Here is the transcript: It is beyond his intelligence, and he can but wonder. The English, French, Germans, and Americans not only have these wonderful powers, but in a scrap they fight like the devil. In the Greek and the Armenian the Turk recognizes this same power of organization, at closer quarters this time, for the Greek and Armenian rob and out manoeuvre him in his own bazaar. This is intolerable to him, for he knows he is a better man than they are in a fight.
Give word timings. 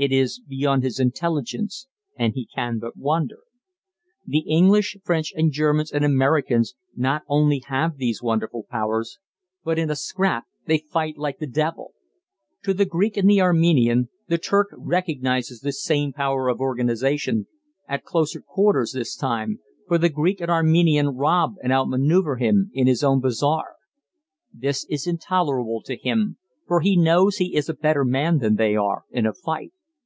It 0.00 0.12
is 0.12 0.38
beyond 0.38 0.84
his 0.84 1.00
intelligence, 1.00 1.88
and 2.16 2.32
he 2.34 2.46
can 2.46 2.78
but 2.78 2.96
wonder. 2.96 3.38
The 4.24 4.44
English, 4.48 4.96
French, 5.02 5.34
Germans, 5.50 5.90
and 5.90 6.04
Americans 6.04 6.76
not 6.94 7.22
only 7.26 7.64
have 7.66 7.96
these 7.96 8.22
wonderful 8.22 8.64
powers, 8.70 9.18
but 9.64 9.76
in 9.76 9.90
a 9.90 9.96
scrap 9.96 10.44
they 10.66 10.78
fight 10.78 11.18
like 11.18 11.38
the 11.40 11.48
devil. 11.48 11.94
In 12.64 12.76
the 12.76 12.84
Greek 12.84 13.16
and 13.16 13.28
the 13.28 13.40
Armenian 13.40 14.08
the 14.28 14.38
Turk 14.38 14.68
recognizes 14.76 15.62
this 15.62 15.82
same 15.82 16.12
power 16.12 16.46
of 16.46 16.60
organization, 16.60 17.48
at 17.88 18.04
closer 18.04 18.40
quarters 18.40 18.92
this 18.92 19.16
time, 19.16 19.58
for 19.88 19.98
the 19.98 20.08
Greek 20.10 20.40
and 20.40 20.48
Armenian 20.48 21.08
rob 21.08 21.56
and 21.60 21.72
out 21.72 21.88
manoeuvre 21.88 22.38
him 22.38 22.70
in 22.72 22.86
his 22.86 23.02
own 23.02 23.18
bazaar. 23.20 23.74
This 24.54 24.86
is 24.88 25.08
intolerable 25.08 25.82
to 25.86 25.96
him, 25.96 26.36
for 26.68 26.82
he 26.82 26.96
knows 26.96 27.38
he 27.38 27.56
is 27.56 27.68
a 27.68 27.74
better 27.74 28.04
man 28.04 28.38
than 28.38 28.54
they 28.54 28.76
are 28.76 29.02
in 29.10 29.26
a 29.26 29.32
fight. 29.34 29.72